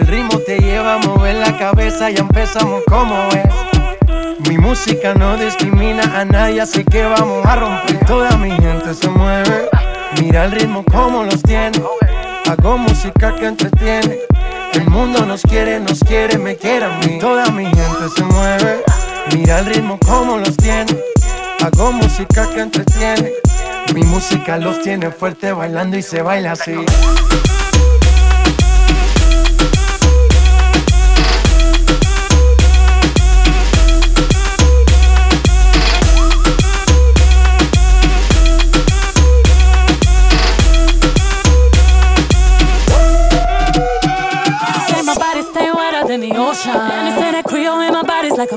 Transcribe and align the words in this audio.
va 0.00 0.94
a 0.94 0.98
mover 0.98 1.36
la 1.36 1.56
cabeza, 1.56 2.10
ya 2.10 2.20
empezamos 2.20 2.82
como 2.88 3.14
es. 3.28 4.48
Mi 4.48 4.58
música 4.58 5.14
no 5.14 5.36
discrimina 5.36 6.02
a 6.18 6.24
nadie, 6.24 6.60
así 6.60 6.84
que 6.84 7.04
vamos 7.04 7.46
a 7.46 7.56
romper. 7.56 8.04
Toda 8.04 8.36
mi 8.38 8.50
gente 8.50 8.92
se 8.94 9.08
mueve, 9.08 9.68
mira 10.20 10.46
el 10.46 10.52
ritmo 10.52 10.84
como 10.90 11.22
los 11.22 11.40
tiene. 11.42 11.80
Hago 12.50 12.78
música 12.78 13.36
que 13.36 13.46
entretiene. 13.46 14.18
El 14.72 14.90
mundo 14.90 15.24
nos 15.26 15.42
quiere, 15.42 15.78
nos 15.78 16.00
quiere, 16.00 16.38
me 16.38 16.56
quiere 16.56 16.86
a 16.86 16.98
mí. 16.98 17.18
Toda 17.20 17.46
mi 17.50 17.64
gente 17.64 18.08
se 18.16 18.24
mueve, 18.24 18.82
mira 19.32 19.60
el 19.60 19.66
ritmo 19.66 19.98
como 20.04 20.38
los 20.38 20.56
tiene. 20.56 20.92
Hago 21.62 21.92
música 21.92 22.48
que 22.52 22.60
entretiene. 22.60 23.32
Mi 23.94 24.02
música 24.02 24.56
los 24.56 24.82
tiene 24.82 25.12
fuerte 25.12 25.52
bailando 25.52 25.96
y 25.96 26.02
se 26.02 26.20
baila 26.20 26.52
así. 26.52 26.74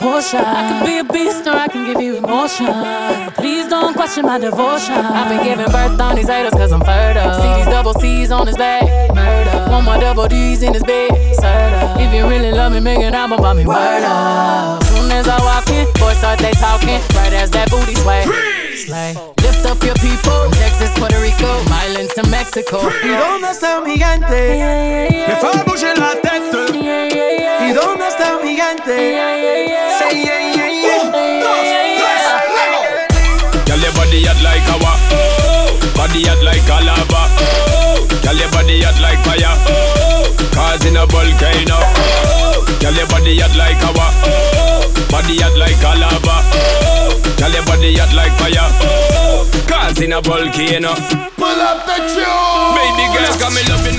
Body's 0.00 0.32
like 0.32 0.40
a 0.40 0.40
Porsche. 0.40 0.40
I 0.44 0.78
could 0.80 0.86
be 0.86 0.98
a 0.98 1.04
beast 1.04 1.46
or 1.46 1.52
I 1.54 1.68
can 1.68 1.84
give 1.86 2.00
you 2.00 2.16
emotion. 2.16 2.66
But 2.66 3.34
please 3.34 3.68
don't 3.68 3.94
question 3.94 4.26
my 4.26 4.38
devotion. 4.38 4.94
I've 4.94 5.28
been 5.28 5.44
giving 5.44 5.70
birth 5.72 6.00
on 6.00 6.16
these 6.16 6.28
haters 6.28 6.52
cause 6.52 6.72
I'm 6.72 6.80
fertile. 6.80 7.34
See 7.34 7.54
these 7.56 7.66
double 7.72 7.94
C's 7.94 8.30
on 8.30 8.46
his 8.46 8.56
back. 8.56 8.84
Murder. 9.14 9.70
One 9.70 9.84
more 9.84 9.98
double 9.98 10.28
D's 10.28 10.62
in 10.62 10.74
his 10.74 10.82
bed. 10.82 11.10
Serta. 11.36 11.96
If 12.00 12.12
you 12.14 12.26
really 12.28 12.52
love 12.52 12.72
me, 12.72 12.80
make 12.80 12.98
an 12.98 13.14
album 13.14 13.38
about 13.38 13.56
me. 13.56 13.66
Word 13.66 14.04
up. 14.04 14.82
Soon 14.84 15.10
as 15.10 15.28
I 15.28 15.38
walk 15.40 15.68
in, 15.70 15.86
boys 15.98 16.16
start 16.18 16.38
they 16.38 16.52
talking. 16.52 17.00
Right 17.16 17.32
as 17.32 17.50
that 17.50 17.70
booty 17.70 17.94
sway. 17.96 18.24
Slay. 18.76 19.14
Lift 19.42 19.66
up 19.66 19.82
your 19.82 19.94
people. 19.96 20.18
From 20.30 20.52
Texas, 20.52 20.90
Puerto 20.98 21.20
Rico, 21.20 21.48
Islands 21.84 22.14
to 22.14 22.22
Mexico. 22.30 22.78
¿Y 23.02 23.08
dónde 23.08 23.50
está 23.50 23.80
mi 23.80 23.92
gigante? 23.92 24.56
Yeah, 24.58 25.08
yeah, 25.08 25.28
Me 25.28 25.34
fue 25.36 25.50
a 25.50 25.64
bouger 25.64 25.98
la 25.98 26.12
tête. 26.22 26.72
yeah, 26.74 27.08
yeah, 27.08 27.38
yeah. 27.38 27.68
¿Y 27.68 27.72
dónde 27.72 28.08
está 28.08 28.38
mi 28.42 28.50
gigante? 28.50 29.12
Hot 34.30 34.42
like. 34.42 34.62
Oh, 34.70 35.74
body 35.94 36.22
hot 36.22 36.42
like 36.42 36.62
a 36.70 36.78
lava. 36.86 37.22
Oh, 37.42 38.06
girl, 38.22 38.38
your 38.38 38.50
body 38.54 38.82
hot 38.82 38.98
like 39.02 39.18
fire. 39.26 39.54
Oh, 39.66 40.30
causing 40.54 40.96
a 40.96 41.04
volcano. 41.06 41.78
Oh, 41.78 42.62
girl, 42.78 42.94
your 42.94 43.06
body 43.10 43.38
hot 43.42 43.54
like. 43.58 43.82
Oh, 43.82 44.86
body 45.10 45.42
hot 45.42 45.56
like 45.58 45.82
a 45.82 45.92
lava. 45.98 46.36
Oh, 46.54 47.18
girl, 47.38 47.50
your 47.50 47.64
body 47.66 47.96
hot 47.98 48.12
like 48.14 48.34
fire. 48.38 48.70
Oh, 48.86 49.46
causing 49.66 50.12
a 50.12 50.20
volcano. 50.22 50.94
Pull 51.34 51.60
up 51.60 51.86
the 51.86 51.96
tune. 52.14 52.74
Baby 52.78 53.04
girl, 53.10 53.34
come 53.40 53.54
me 53.54 53.62
loving 53.66 53.89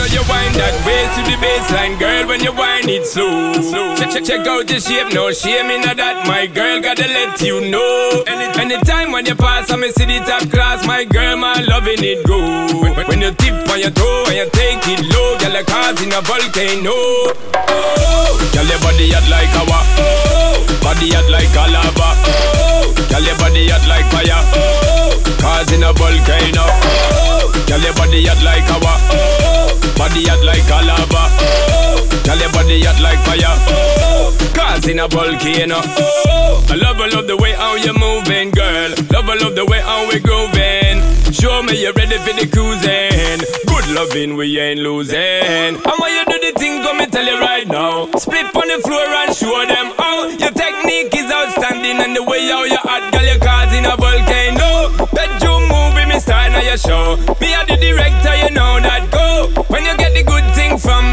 the 1.31 1.37
baseline, 1.39 1.97
girl. 1.99 2.27
When 2.27 2.43
you 2.43 2.51
wind 2.51 2.89
it 2.89 3.05
slow, 3.05 3.53
check 3.95 4.11
check 4.11 4.23
check 4.23 4.47
out 4.47 4.67
the 4.67 4.79
shape, 4.79 5.13
no 5.13 5.31
shame 5.31 5.71
in 5.71 5.81
that. 5.81 6.27
My 6.27 6.47
girl, 6.47 6.81
gotta 6.81 7.07
let 7.07 7.39
you 7.41 7.71
know. 7.71 8.23
Any, 8.27 8.47
anytime 8.59 9.11
when 9.11 9.25
you 9.25 9.35
pass, 9.35 9.71
I 9.71 9.75
me 9.77 9.91
see 9.91 10.05
the 10.05 10.19
top 10.27 10.49
class. 10.51 10.85
My 10.85 11.03
girl, 11.05 11.37
my 11.37 11.55
loving 11.63 12.03
it 12.03 12.25
go. 12.27 12.39
When, 12.81 12.93
when 13.07 13.21
you 13.21 13.31
tip 13.35 13.55
on 13.69 13.79
your 13.79 13.91
toe 13.91 14.27
and 14.27 14.37
you 14.43 14.47
take 14.51 14.83
it 14.91 15.01
low, 15.07 15.37
girl, 15.39 15.53
like 15.55 15.67
causing 15.67 16.11
a 16.11 16.19
volcano. 16.21 16.91
Oh, 16.91 18.31
girl, 18.51 18.67
your 18.67 18.79
body 18.83 19.11
hot 19.15 19.27
like 19.31 19.51
lava. 19.55 19.79
Oh, 20.03 20.59
body 20.83 21.15
hot 21.15 21.27
like 21.31 21.55
a 21.55 21.63
lava. 21.71 22.09
Oh, 22.27 22.91
girl, 23.07 23.23
your 23.23 23.37
body 23.39 23.71
hot 23.71 23.85
like 23.87 24.07
fire. 24.11 24.41
Oh, 24.51 25.15
causing 25.39 25.83
a 25.83 25.91
volcano. 25.95 26.65
Oh, 26.67 27.47
girl, 27.67 27.79
your 27.79 27.95
body 27.95 28.27
hot 28.27 28.41
like 28.43 28.67
lava. 28.67 28.93
Oh, 29.15 29.40
body 30.01 30.25
hot 30.25 30.41
like 30.41 30.65
a 30.65 30.79
lava. 30.81 31.23
Oh, 31.45 32.01
girl, 32.25 32.39
your 32.41 32.51
body 32.57 32.81
hot 32.81 32.97
like 33.05 33.21
fire. 33.21 33.53
Oh, 33.69 34.33
causing 34.57 34.97
a 34.97 35.07
volcano. 35.07 35.77
Oh, 35.77 36.65
I 36.73 36.75
love, 36.75 36.97
I 36.97 37.07
love 37.13 37.27
the 37.27 37.37
way 37.37 37.53
how 37.53 37.75
you're 37.77 37.93
moving, 37.93 38.49
girl. 38.49 38.89
Love, 39.13 39.29
I 39.29 39.37
love 39.37 39.53
the 39.53 39.65
way 39.69 39.77
how 39.77 40.09
we 40.09 40.17
grooving. 40.17 41.05
Show 41.29 41.61
me 41.61 41.85
you're 41.85 41.93
ready 41.93 42.17
for 42.17 42.33
the 42.33 42.49
cruising. 42.49 43.45
Good 43.69 43.87
loving, 43.93 44.33
we 44.35 44.57
ain't 44.57 44.81
losing. 44.81 45.77
And 45.77 45.97
when 46.01 46.11
you 46.17 46.25
do 46.25 46.37
the 46.49 46.51
thing, 46.57 46.81
come 46.81 46.97
me 46.97 47.05
tell 47.05 47.25
you 47.25 47.37
right 47.37 47.67
now. 47.67 48.09
Split 48.17 48.49
on 48.57 48.67
the 48.73 48.81
floor 48.81 49.05
and 49.05 49.37
show 49.37 49.53
them 49.69 49.93
how 50.01 50.33
your 50.33 50.53
technique 50.57 51.13
is 51.13 51.29
outstanding 51.29 52.01
and 52.01 52.17
the 52.17 52.23
way 52.23 52.49
how 52.49 52.63
you 52.65 52.81
hot, 52.81 53.05
girl, 53.13 53.21
you're 53.21 53.37
causing 53.37 53.85
a 53.85 53.93
volcano. 53.93 54.89
Bedroom 55.13 55.69
movie, 55.69 56.09
me 56.09 56.17
style 56.17 56.49
now 56.49 56.65
your 56.65 56.77
show. 56.77 57.21
Me 57.37 57.53
are 57.53 57.69
the 57.69 57.77
director, 57.77 58.33
you 58.41 58.49
know 58.49 58.81
that 58.81 59.05
go. 59.13 59.20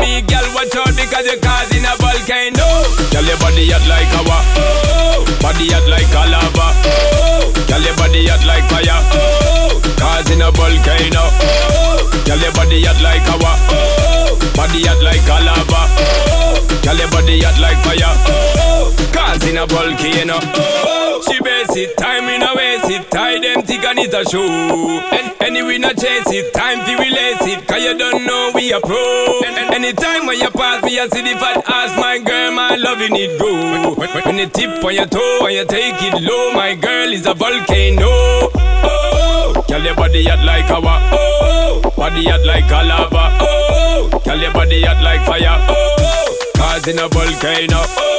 Me, 0.09 0.23
girl, 0.25 0.47
watch 0.57 0.75
out 0.77 0.93
because 0.97 1.27
you're 1.29 1.41
causing 1.41 1.85
a 1.85 1.93
volcano. 2.01 2.65
Girl, 3.13 3.27
your 3.29 3.39
body 3.39 3.69
hot 3.69 3.85
like 3.85 4.09
lava. 4.17 4.39
Oh, 4.57 5.25
body 5.41 5.69
hot 5.69 5.87
like 5.89 6.13
a 6.17 6.23
lava. 6.33 6.67
Oh, 6.89 7.53
girl, 7.69 7.83
your 7.85 7.97
body 7.97 8.27
hot 8.27 8.43
like 8.49 8.67
fire. 8.73 9.01
Oh, 9.13 9.77
causing 10.01 10.41
a 10.41 10.49
volcano. 10.51 11.25
Oh, 11.45 12.01
girl, 12.25 12.41
your 12.41 12.53
body 12.57 12.85
hot 12.85 13.01
like 13.05 13.29
lava. 13.29 13.53
Oh, 13.69 14.39
body 14.57 14.81
hot 14.89 15.01
like 15.05 15.29
a 15.29 15.37
lava. 15.45 15.81
Oh, 16.01 16.57
girl, 16.83 16.97
your 16.97 17.11
body 17.13 17.41
hot 17.45 17.59
like 17.61 17.81
fire. 17.85 18.15
Oh, 18.33 18.95
causing 19.13 19.59
a 19.59 19.67
volcano. 19.67 20.39
Oh, 20.57 21.08
she 21.23 21.41
base 21.41 21.77
it, 21.77 21.97
time 21.97 22.29
in 22.29 22.43
a 22.43 22.55
waste 22.55 22.91
it, 22.91 23.11
tie 23.11 23.39
them 23.41 23.63
thick 23.63 23.85
and 23.85 23.99
it 23.99 24.15
a 24.15 24.25
show. 24.29 24.45
And 24.45 25.35
anyway, 25.43 25.79
not 25.79 25.97
chase 25.97 26.31
it, 26.31 26.53
time 26.55 26.85
to 26.87 26.93
release 27.03 27.43
it, 27.47 27.67
cause 27.67 27.83
you 27.83 27.97
don't 27.97 28.27
know 28.27 28.53
we 28.55 28.73
are 28.73 28.81
pro. 28.81 29.41
And, 29.47 29.57
and 29.57 29.75
anytime 29.75 30.27
when 30.27 30.39
you 30.39 30.51
pass 30.51 30.83
me, 30.85 30.99
I 30.99 31.09
see 31.09 31.23
the 31.23 31.39
fat 31.39 31.65
ass, 31.67 31.97
my 31.97 32.19
girl, 32.19 32.53
my 32.53 32.77
loving 32.77 33.17
it 33.17 33.39
go. 33.39 33.51
When, 33.51 33.97
when, 33.97 34.25
when 34.25 34.39
you 34.39 34.49
tip 34.49 34.83
on 34.85 34.95
your 34.95 35.07
toe 35.07 35.47
and 35.47 35.55
you 35.55 35.65
take 35.67 36.01
it 36.03 36.23
low, 36.23 36.53
my 36.53 36.75
girl 36.75 37.13
is 37.13 37.27
a 37.27 37.35
volcano. 37.35 38.07
Oh, 38.07 39.65
girl, 39.69 39.83
your 39.83 39.95
body 39.97 40.25
hot 40.25 40.45
like 40.45 40.69
lava. 40.69 41.01
Oh, 41.13 41.93
body 41.97 42.25
hot 42.25 42.45
like 42.47 42.71
a 42.71 42.87
lava. 42.87 43.39
Oh, 43.41 44.23
girl, 44.25 44.39
your 44.39 44.53
body 44.53 44.83
hot 44.83 45.03
like 45.03 45.25
fire. 45.27 45.59
Oh, 45.69 46.37
causing 46.57 46.99
a 46.99 47.09
volcano. 47.09 47.83
Oh, 47.97 48.18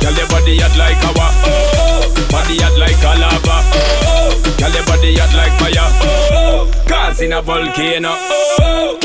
girl, 0.00 0.14
your 0.14 0.28
body 0.28 0.58
hot 0.58 0.76
like 0.76 1.00
lava. 1.02 1.26
Oh, 1.46 2.08
body 2.30 2.56
hot 2.58 2.76
like 2.78 3.02
a 3.02 3.12
lava. 3.20 3.56
Oh, 4.06 4.30
girl, 4.58 4.72
your 4.72 4.84
body 4.86 5.16
hot 5.16 5.32
like 5.34 5.54
fire. 5.58 5.90
Oh, 6.32 6.70
causing 6.86 7.32
a 7.32 7.42
volcano. 7.42 8.12
Oh, 8.12 8.98